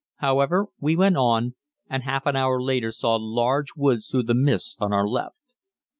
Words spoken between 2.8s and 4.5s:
saw large woods through the